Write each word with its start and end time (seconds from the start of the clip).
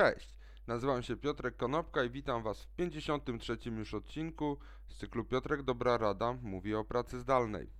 Cześć, 0.00 0.34
nazywam 0.66 1.02
się 1.02 1.16
Piotrek 1.16 1.56
Konopka 1.56 2.04
i 2.04 2.10
witam 2.10 2.42
Was 2.42 2.62
w 2.62 2.76
53 2.76 3.58
już 3.70 3.94
odcinku 3.94 4.58
z 4.88 4.96
cyklu 4.96 5.24
Piotrek 5.24 5.62
Dobra 5.62 5.98
Rada 5.98 6.32
mówi 6.42 6.74
o 6.74 6.84
pracy 6.84 7.20
zdalnej. 7.20 7.70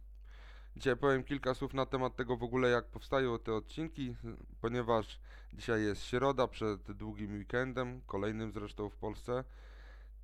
Dzisiaj 0.76 0.96
powiem 0.96 1.24
kilka 1.24 1.54
słów 1.54 1.74
na 1.74 1.86
temat 1.86 2.16
tego 2.16 2.36
w 2.36 2.42
ogóle 2.42 2.68
jak 2.68 2.88
powstają 2.88 3.38
te 3.38 3.54
odcinki, 3.54 4.16
ponieważ 4.60 5.20
dzisiaj 5.52 5.82
jest 5.82 6.02
środa 6.02 6.48
przed 6.48 6.92
długim 6.92 7.33
weekendem, 7.33 8.01
kolejnym 8.06 8.52
zresztą 8.52 8.88
w 8.88 8.96
Polsce, 8.96 9.44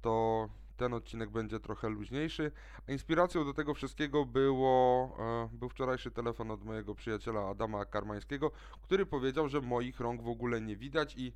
to 0.01 0.49
ten 0.77 0.95
odcinek 0.95 1.31
będzie 1.31 1.61
trochę 1.61 1.89
luźniejszy. 1.89 2.53
A 2.89 2.93
inspiracją 2.93 3.45
do 3.45 3.55
tego 3.55 3.75
wszystkiego 3.75 4.25
było, 4.25 5.17
e, 5.19 5.57
był 5.57 5.69
wczorajszy 5.69 6.11
telefon 6.11 6.51
od 6.51 6.65
mojego 6.65 6.95
przyjaciela 6.95 7.49
Adama 7.49 7.85
Karmańskiego, 7.85 8.51
który 8.83 9.07
powiedział, 9.07 9.49
że 9.49 9.61
moich 9.61 10.01
rąk 10.01 10.23
w 10.23 10.29
ogóle 10.29 10.61
nie 10.61 10.77
widać 10.77 11.15
i 11.17 11.33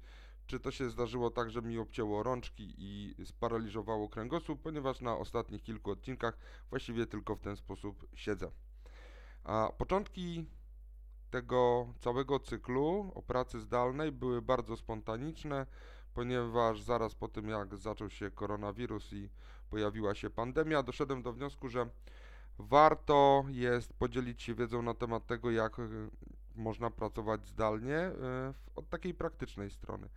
czy 0.51 0.61
to 0.61 0.71
się 0.71 0.91
zdarzyło 0.91 1.31
tak, 1.31 1.51
że 1.51 1.63
mi 1.63 1.79
obcięło 1.79 2.23
rączki 2.23 2.75
i 2.79 3.15
sparaliżowało 3.25 4.09
kręgosłup, 4.09 4.63
ponieważ 4.63 5.01
na 5.01 5.17
ostatnich 5.17 5.63
kilku 5.63 5.91
odcinkach 5.91 6.39
właściwie 6.71 7.07
tylko 7.07 7.37
w 7.37 7.41
ten 7.41 7.57
sposób 7.57 8.07
siedzę. 8.15 8.51
A 9.45 9.73
początki 9.79 10.47
tego 11.31 11.89
całego 12.01 12.41
cyklu 12.41 13.13
o 13.15 13.23
pracy 13.23 13.61
zdalnej 13.61 14.13
były 14.13 14.43
bardzo 14.43 14.77
spontaniczne, 14.77 15.67
ponieważ 16.15 16.83
zaraz 16.83 17.15
po 17.15 17.29
tym 17.29 17.49
jak 17.49 17.77
zaczął 17.77 18.11
się 18.11 18.31
koronawirus 18.31 19.13
i 19.13 19.29
pojawiła 19.71 20.15
się 20.15 20.31
pandemia, 20.31 20.83
doszedłem 20.83 21.23
do 21.23 21.33
wniosku, 21.33 21.69
że 21.69 21.91
warto 22.59 23.45
jest 23.49 23.93
podzielić 23.93 24.43
się 24.43 24.55
wiedzą 24.55 24.83
na 24.83 24.95
temat 24.95 25.27
tego, 25.27 25.51
jak 25.51 25.77
można 26.61 26.91
pracować 26.91 27.49
zdalnie 27.49 27.97
e, 27.97 28.13
od 28.77 28.89
takiej 28.89 29.15
praktycznej 29.15 29.71
strony. 29.71 30.09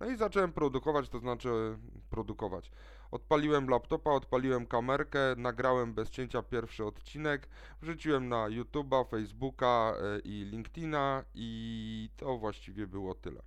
No 0.00 0.06
i 0.06 0.16
zacząłem 0.16 0.52
produkować, 0.52 1.08
to 1.08 1.18
znaczy 1.18 1.78
produkować. 2.10 2.70
Odpaliłem 3.10 3.68
laptopa, 3.68 4.10
odpaliłem 4.10 4.66
kamerkę, 4.66 5.18
nagrałem 5.36 5.94
bez 5.94 6.10
cięcia 6.10 6.42
pierwszy 6.42 6.84
odcinek, 6.84 7.48
wrzuciłem 7.82 8.28
na 8.28 8.36
YouTube'a, 8.36 9.08
Facebooka 9.08 9.94
e, 9.96 10.18
i 10.18 10.44
LinkedIna 10.44 11.24
i 11.34 12.10
to 12.16 12.38
właściwie 12.38 12.86
było 12.86 13.14
tyle. 13.14 13.42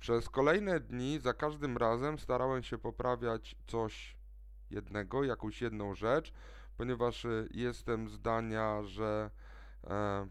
Przez 0.00 0.28
kolejne 0.28 0.80
dni 0.80 1.18
za 1.20 1.34
każdym 1.34 1.76
razem 1.76 2.18
starałem 2.18 2.62
się 2.62 2.78
poprawiać 2.78 3.56
coś 3.66 4.16
jednego, 4.70 5.24
jakąś 5.24 5.62
jedną 5.62 5.94
rzecz, 5.94 6.32
ponieważ 6.76 7.24
e, 7.24 7.46
jestem 7.50 8.08
zdania, 8.08 8.82
że 8.82 9.30
E, 9.30 9.30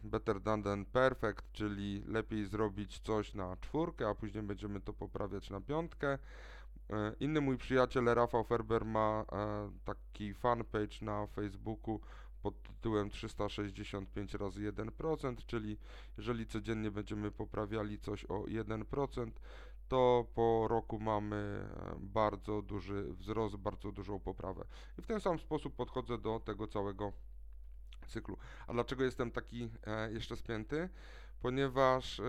better 0.03 0.41
done 0.41 0.63
than 0.63 0.85
perfect, 0.85 1.51
czyli 1.51 2.03
lepiej 2.07 2.45
zrobić 2.45 2.99
coś 2.99 3.33
na 3.33 3.57
czwórkę, 3.57 4.09
a 4.09 4.15
później 4.15 4.43
będziemy 4.43 4.81
to 4.81 4.93
poprawiać 4.93 5.49
na 5.49 5.61
piątkę. 5.61 6.17
E, 6.89 7.13
inny 7.19 7.41
mój 7.41 7.57
przyjaciel 7.57 8.05
Rafał 8.05 8.43
Ferber 8.43 8.85
ma 8.85 9.25
e, 9.31 9.71
taki 9.85 10.33
fanpage 10.33 10.97
na 11.01 11.27
Facebooku 11.27 11.99
pod 12.41 12.63
tytułem 12.63 13.09
365 13.09 14.33
razy 14.33 14.71
1%, 14.71 15.35
czyli 15.45 15.77
jeżeli 16.17 16.47
codziennie 16.47 16.91
będziemy 16.91 17.31
poprawiali 17.31 17.99
coś 17.99 18.25
o 18.25 18.43
1%, 18.43 19.31
to 19.87 20.25
po 20.35 20.67
roku 20.67 20.99
mamy 20.99 21.69
bardzo 21.99 22.61
duży 22.61 23.13
wzrost, 23.13 23.55
bardzo 23.55 23.91
dużą 23.91 24.19
poprawę. 24.19 24.65
I 24.99 25.01
w 25.01 25.05
ten 25.05 25.19
sam 25.19 25.39
sposób 25.39 25.75
podchodzę 25.75 26.17
do 26.17 26.39
tego 26.39 26.67
całego 26.67 27.13
cyklu. 28.07 28.37
A 28.67 28.73
dlaczego 28.73 29.03
jestem 29.03 29.31
taki 29.31 29.69
e, 29.87 30.11
jeszcze 30.11 30.35
spięty? 30.35 30.89
Ponieważ 31.41 32.19
e, 32.19 32.23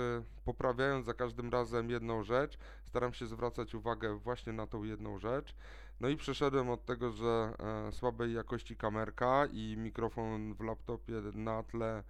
poprawiając 0.45 1.07
za 1.07 1.15
każdym 1.15 1.51
razem 1.51 1.91
jedną 1.91 2.23
rzecz, 2.23 2.59
staram 2.85 3.13
się 3.13 3.27
zwracać 3.27 3.75
uwagę 3.75 4.19
właśnie 4.19 4.53
na 4.53 4.67
tą 4.67 4.85
jedną 4.85 5.19
rzecz. 5.19 5.55
No 6.01 6.09
i 6.09 6.17
przeszedłem 6.17 6.71
od 6.71 6.85
tego, 6.85 7.13
że 7.13 7.55
e, 7.89 7.93
słabej 7.93 8.35
jakości 8.35 8.77
kamerka 8.77 9.47
i 9.53 9.77
mikrofon 9.79 10.55
w 10.55 10.61
laptopie 10.61 11.23
na 11.35 11.63
tle 11.63 12.03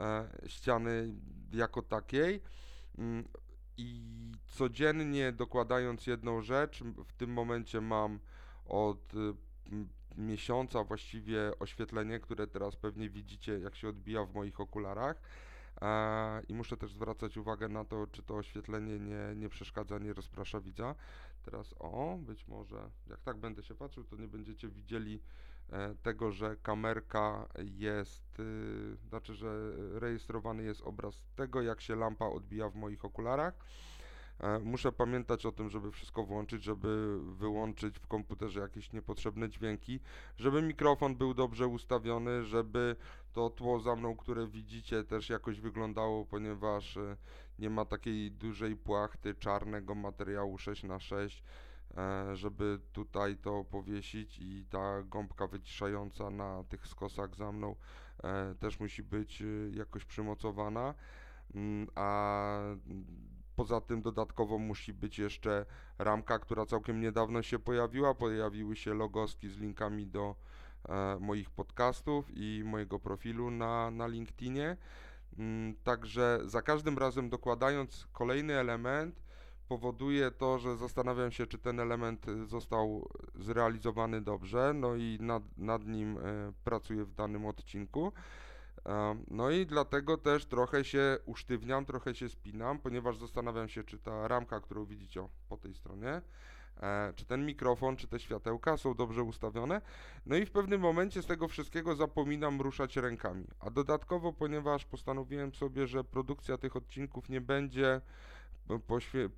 e, 0.00 0.28
ściany 0.46 1.14
jako 1.52 1.82
takiej. 1.82 2.40
Mm, 2.98 3.28
I 3.76 4.02
codziennie 4.46 5.32
dokładając 5.32 6.06
jedną 6.06 6.42
rzecz, 6.42 6.82
w 7.06 7.12
tym 7.12 7.30
momencie 7.32 7.80
mam 7.80 8.18
od 8.66 9.12
miesiąca 10.16 10.84
właściwie 10.84 11.58
oświetlenie, 11.58 12.20
które 12.20 12.46
teraz 12.46 12.76
pewnie 12.76 13.10
widzicie, 13.10 13.58
jak 13.58 13.76
się 13.76 13.88
odbija 13.88 14.24
w 14.24 14.34
moich 14.34 14.60
okularach. 14.60 15.20
I 16.48 16.54
muszę 16.54 16.76
też 16.76 16.92
zwracać 16.92 17.36
uwagę 17.36 17.68
na 17.68 17.84
to, 17.84 18.06
czy 18.06 18.22
to 18.22 18.36
oświetlenie 18.36 18.98
nie, 18.98 19.34
nie 19.36 19.48
przeszkadza, 19.48 19.98
nie 19.98 20.12
rozprasza 20.12 20.60
widza. 20.60 20.94
Teraz 21.44 21.74
o, 21.78 22.18
być 22.20 22.48
może 22.48 22.90
jak 23.06 23.22
tak 23.22 23.36
będę 23.36 23.62
się 23.62 23.74
patrzył, 23.74 24.04
to 24.04 24.16
nie 24.16 24.28
będziecie 24.28 24.68
widzieli 24.68 25.20
e, 25.70 25.94
tego, 25.94 26.32
że 26.32 26.56
kamerka 26.62 27.48
jest, 27.58 28.40
y, 28.40 28.96
znaczy, 29.08 29.34
że 29.34 29.72
rejestrowany 29.76 30.62
jest 30.62 30.82
obraz 30.82 31.22
tego, 31.36 31.62
jak 31.62 31.80
się 31.80 31.96
lampa 31.96 32.26
odbija 32.26 32.70
w 32.70 32.74
moich 32.74 33.04
okularach. 33.04 33.54
E, 34.40 34.58
muszę 34.58 34.92
pamiętać 34.92 35.46
o 35.46 35.52
tym, 35.52 35.70
żeby 35.70 35.92
wszystko 35.92 36.24
włączyć, 36.24 36.64
żeby 36.64 37.18
wyłączyć 37.34 37.98
w 37.98 38.06
komputerze 38.06 38.60
jakieś 38.60 38.92
niepotrzebne 38.92 39.50
dźwięki, 39.50 40.00
żeby 40.36 40.62
mikrofon 40.62 41.16
był 41.16 41.34
dobrze 41.34 41.66
ustawiony, 41.66 42.44
żeby 42.44 42.96
to 43.32 43.50
tło 43.50 43.80
za 43.80 43.96
mną, 43.96 44.16
które 44.16 44.46
widzicie, 44.46 45.04
też 45.04 45.28
jakoś 45.28 45.60
wyglądało, 45.60 46.24
ponieważ 46.26 46.96
e, 46.96 47.16
nie 47.58 47.70
ma 47.70 47.84
takiej 47.84 48.32
dużej 48.32 48.76
płachty 48.76 49.34
czarnego 49.34 49.94
materiału 49.94 50.56
6x6, 50.56 51.42
e, 51.96 52.36
żeby 52.36 52.80
tutaj 52.92 53.36
to 53.36 53.64
powiesić 53.64 54.38
i 54.38 54.66
ta 54.70 55.02
gąbka 55.02 55.46
wyciszająca 55.46 56.30
na 56.30 56.64
tych 56.64 56.86
skosach 56.86 57.34
za 57.34 57.52
mną 57.52 57.76
też 58.60 58.80
musi 58.80 59.02
być 59.02 59.42
jakoś 59.72 60.04
przymocowana. 60.04 60.94
Mm, 61.54 61.88
a 61.94 62.58
Poza 63.56 63.80
tym 63.80 64.02
dodatkowo 64.02 64.58
musi 64.58 64.92
być 64.92 65.18
jeszcze 65.18 65.66
ramka, 65.98 66.38
która 66.38 66.66
całkiem 66.66 67.00
niedawno 67.00 67.42
się 67.42 67.58
pojawiła. 67.58 68.14
Pojawiły 68.14 68.76
się 68.76 68.94
logoski 68.94 69.48
z 69.48 69.56
linkami 69.56 70.06
do 70.06 70.36
e, 70.88 71.16
moich 71.20 71.50
podcastów 71.50 72.26
i 72.30 72.62
mojego 72.64 72.98
profilu 72.98 73.50
na, 73.50 73.90
na 73.90 74.06
LinkedInie. 74.06 74.76
Mm, 75.38 75.74
także 75.84 76.40
za 76.44 76.62
każdym 76.62 76.98
razem 76.98 77.30
dokładając 77.30 78.06
kolejny 78.12 78.54
element, 78.54 79.24
powoduje 79.68 80.30
to, 80.30 80.58
że 80.58 80.76
zastanawiam 80.76 81.30
się, 81.30 81.46
czy 81.46 81.58
ten 81.58 81.80
element 81.80 82.26
został 82.46 83.08
zrealizowany 83.34 84.20
dobrze, 84.20 84.72
no 84.74 84.94
i 84.94 85.18
nad, 85.20 85.42
nad 85.58 85.86
nim 85.86 86.18
e, 86.18 86.20
pracuję 86.64 87.04
w 87.04 87.14
danym 87.14 87.46
odcinku. 87.46 88.12
No 89.30 89.50
i 89.50 89.66
dlatego 89.66 90.18
też 90.18 90.46
trochę 90.46 90.84
się 90.84 91.18
usztywniam, 91.26 91.84
trochę 91.84 92.14
się 92.14 92.28
spinam, 92.28 92.78
ponieważ 92.78 93.18
zastanawiam 93.18 93.68
się, 93.68 93.84
czy 93.84 93.98
ta 93.98 94.28
ramka, 94.28 94.60
którą 94.60 94.84
widzicie 94.84 95.28
po 95.48 95.56
tej 95.56 95.74
stronie, 95.74 96.22
e, 96.82 97.12
czy 97.16 97.24
ten 97.24 97.46
mikrofon, 97.46 97.96
czy 97.96 98.08
te 98.08 98.20
światełka 98.20 98.76
są 98.76 98.94
dobrze 98.94 99.22
ustawione. 99.22 99.80
No 100.26 100.36
i 100.36 100.46
w 100.46 100.50
pewnym 100.50 100.80
momencie 100.80 101.22
z 101.22 101.26
tego 101.26 101.48
wszystkiego 101.48 101.94
zapominam 101.94 102.60
ruszać 102.60 102.96
rękami. 102.96 103.46
A 103.60 103.70
dodatkowo, 103.70 104.32
ponieważ 104.32 104.84
postanowiłem 104.84 105.54
sobie, 105.54 105.86
że 105.86 106.04
produkcja 106.04 106.58
tych 106.58 106.76
odcinków 106.76 107.28
nie 107.28 107.40
będzie 107.40 108.00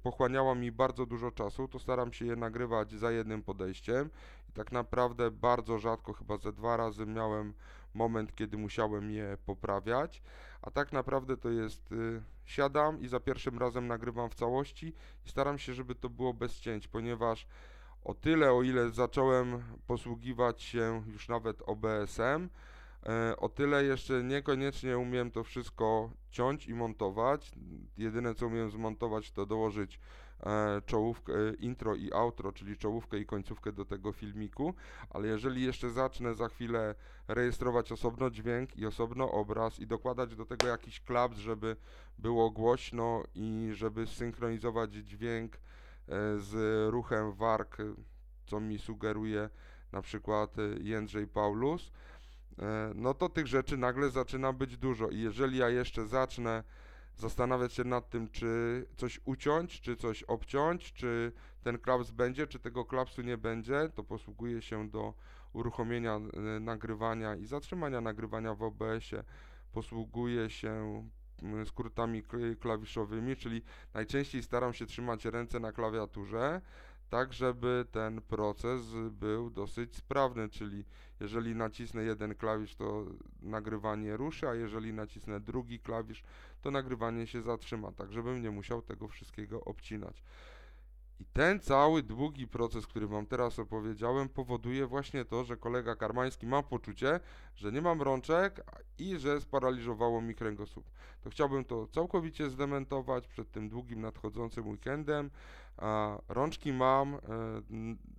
pochłaniała 0.02 0.54
mi 0.54 0.72
bardzo 0.72 1.06
dużo 1.06 1.30
czasu, 1.30 1.68
to 1.68 1.78
staram 1.78 2.12
się 2.12 2.26
je 2.26 2.36
nagrywać 2.36 2.92
za 2.92 3.10
jednym 3.10 3.42
podejściem 3.42 4.10
i 4.48 4.52
tak 4.52 4.72
naprawdę 4.72 5.30
bardzo 5.30 5.78
rzadko, 5.78 6.12
chyba 6.12 6.36
ze 6.36 6.52
dwa 6.52 6.76
razy 6.76 7.06
miałem 7.06 7.54
moment, 7.96 8.34
kiedy 8.34 8.56
musiałem 8.56 9.10
je 9.10 9.36
poprawiać, 9.46 10.22
a 10.62 10.70
tak 10.70 10.92
naprawdę 10.92 11.36
to 11.36 11.50
jest 11.50 11.92
y, 11.92 12.22
siadam 12.44 13.00
i 13.00 13.08
za 13.08 13.20
pierwszym 13.20 13.58
razem 13.58 13.86
nagrywam 13.86 14.30
w 14.30 14.34
całości 14.34 14.92
i 15.26 15.28
staram 15.28 15.58
się, 15.58 15.74
żeby 15.74 15.94
to 15.94 16.10
było 16.10 16.34
bez 16.34 16.60
cięć, 16.60 16.88
ponieważ 16.88 17.47
o 18.04 18.15
tyle, 18.15 18.53
o 18.53 18.62
ile 18.62 18.91
zacząłem 18.91 19.62
posługiwać 19.86 20.62
się 20.62 21.03
już 21.06 21.28
nawet 21.28 21.62
OBS-em, 21.66 22.48
e, 23.06 23.36
o 23.36 23.48
tyle 23.48 23.84
jeszcze 23.84 24.24
niekoniecznie 24.24 24.98
umiem 24.98 25.30
to 25.30 25.44
wszystko 25.44 26.10
ciąć 26.30 26.66
i 26.66 26.74
montować. 26.74 27.53
Jedyne 27.98 28.34
co 28.34 28.47
umiem 28.47 28.71
zmontować 28.71 29.32
to 29.32 29.47
dołożyć 29.47 30.00
czołówkę, 30.86 31.33
e, 31.33 31.54
intro 31.54 31.94
i 31.94 32.12
outro, 32.12 32.53
czyli 32.53 32.77
czołówkę 32.77 33.18
i 33.18 33.27
końcówkę 33.27 33.72
do 33.72 33.84
tego 33.84 34.12
filmiku, 34.12 34.74
ale 35.10 35.28
jeżeli 35.28 35.65
jeszcze 35.65 35.91
zacznę 35.91 36.34
za 36.34 36.48
chwilę 36.48 36.94
rejestrować 37.28 37.92
osobno 37.92 38.30
dźwięk 38.30 38.77
i 38.77 38.86
osobno 38.86 39.33
obraz 39.33 39.78
i 39.78 39.86
dokładać 39.86 40.36
do 40.36 40.47
tego 40.47 40.66
jakiś 40.66 41.00
klaps, 41.00 41.36
żeby 41.36 41.77
było 42.18 42.50
głośno 42.50 43.22
i 43.34 43.71
żeby 43.72 44.06
synchronizować 44.06 44.92
dźwięk 44.92 45.56
e, 45.56 45.59
z 46.38 46.54
ruchem 46.91 47.33
warg, 47.33 47.77
co 48.47 48.60
mi 48.60 48.78
sugeruje 48.78 49.50
na 49.92 50.03
przykład 50.03 50.56
Jędrzej 50.80 51.27
Paulus, 51.27 51.92
no 52.94 53.15
to 53.15 53.28
tych 53.28 53.47
rzeczy 53.47 53.77
nagle 53.77 54.10
zaczyna 54.10 54.53
być 54.53 54.77
dużo. 54.77 55.09
I 55.09 55.21
jeżeli 55.21 55.59
ja 55.59 55.68
jeszcze 55.68 56.06
zacznę 56.06 56.65
zastanawiać 57.16 57.72
się 57.72 57.84
nad 57.84 58.10
tym, 58.10 58.28
czy 58.28 58.84
coś 58.97 59.21
uciąć, 59.24 59.80
czy 59.80 59.97
coś 59.97 60.22
obciąć, 60.22 60.92
czy 60.92 61.33
ten 61.63 61.78
klaps 61.78 62.10
będzie, 62.10 62.47
czy 62.47 62.59
tego 62.59 62.84
klapsu 62.84 63.22
nie 63.22 63.39
będzie, 63.39 63.89
to 63.95 64.04
posługuje 64.04 64.63
się 64.63 64.89
do 64.89 65.15
uruchomienia 65.53 66.16
e, 66.16 66.60
nagrywania 66.60 67.36
i 67.36 67.47
zatrzymania 67.47 68.01
nagrywania 68.01 68.54
w 68.54 68.63
OBS-ie. 68.63 69.24
Posługuje 69.72 70.51
się 70.51 71.03
skrótami 71.65 72.22
klawiszowymi, 72.60 73.36
czyli 73.36 73.62
najczęściej 73.95 74.42
staram 74.42 74.72
się 74.72 74.86
trzymać 74.86 75.24
ręce 75.24 75.60
na 75.60 75.72
klawiaturze, 75.72 76.60
tak 77.10 77.32
żeby 77.32 77.84
ten 77.92 78.20
proces 78.20 78.80
był 79.10 79.50
dosyć 79.50 79.97
sprawny, 79.97 80.48
czyli 80.48 80.84
jeżeli 81.20 81.54
nacisnę 81.54 82.03
jeden 82.03 82.34
klawisz, 82.34 82.74
to 82.74 83.04
nagrywanie 83.42 84.16
ruszy, 84.16 84.48
a 84.48 84.54
jeżeli 84.54 84.92
nacisnę 84.92 85.41
drugi 85.41 85.80
klawisz, 85.80 86.22
to 86.62 86.70
nagrywanie 86.70 87.26
się 87.26 87.42
zatrzyma, 87.42 87.92
tak 87.92 88.12
żebym 88.12 88.42
nie 88.42 88.50
musiał 88.50 88.82
tego 88.82 89.08
wszystkiego 89.08 89.64
obcinać. 89.64 90.22
I 91.21 91.24
ten 91.24 91.60
cały 91.60 92.03
długi 92.03 92.48
proces, 92.48 92.86
który 92.86 93.07
Wam 93.07 93.27
teraz 93.27 93.59
opowiedziałem, 93.59 94.28
powoduje 94.28 94.86
właśnie 94.86 95.24
to, 95.24 95.45
że 95.45 95.57
kolega 95.57 95.97
Karmański 95.97 96.47
ma 96.47 96.63
poczucie, 96.63 97.21
że 97.54 97.72
nie 97.72 97.83
mam 97.83 98.03
rączek 98.03 98.65
i 98.98 99.18
że 99.18 99.41
sparaliżowało 99.41 100.21
mi 100.21 100.34
kręgosłup. 100.34 100.91
To 101.22 101.30
chciałbym 101.30 101.65
to 101.65 101.86
całkowicie 101.86 102.51
zdementować 102.51 103.28
przed 103.28 103.51
tym 103.53 103.68
długim 103.68 104.01
nadchodzącym 104.01 104.68
weekendem. 104.68 105.30
Rączki 106.28 106.72
mam, 106.72 107.15
e, 107.15 107.19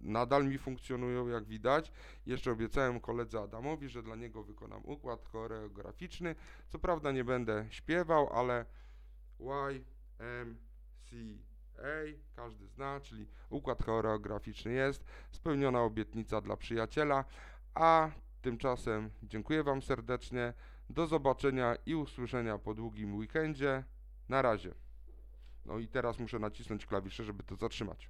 nadal 0.02 0.48
mi 0.48 0.58
funkcjonują, 0.58 1.28
jak 1.28 1.46
widać. 1.46 1.92
Jeszcze 2.26 2.52
obiecałem 2.52 3.00
koledze 3.00 3.42
Adamowi, 3.42 3.90
że 3.90 4.04
dla 4.04 4.16
niego 4.16 4.44
wykonam 4.44 4.82
układ 4.86 5.26
choreograficzny. 5.26 6.36
Co 6.70 6.80
prawda 6.80 7.12
nie 7.12 7.24
będę 7.24 7.66
śpiewał, 7.70 8.30
ale 8.34 8.66
Y, 10.20 11.47
A, 11.78 12.14
każdy 12.36 12.68
zna, 12.68 13.00
czyli 13.00 13.28
układ 13.50 13.86
choreograficzny 13.86 14.72
jest, 14.72 15.06
spełniona 15.32 15.82
obietnica 15.82 16.42
dla 16.42 16.58
przyjaciela, 16.58 17.26
a 17.74 18.12
tymczasem 18.42 19.10
dziękuję 19.24 19.64
Wam 19.64 19.82
serdecznie, 19.82 20.54
do 20.90 21.08
zobaczenia 21.08 21.76
i 21.86 21.96
usłyszenia 21.96 22.58
po 22.58 22.74
długim 22.74 23.16
weekendzie, 23.16 23.84
na 24.30 24.42
razie. 24.42 24.74
No 25.66 25.78
i 25.78 25.88
teraz 25.88 26.20
muszę 26.20 26.40
nacisnąć 26.40 26.86
klawisze, 26.86 27.24
żeby 27.24 27.44
to 27.44 27.56
zatrzymać. 27.56 28.10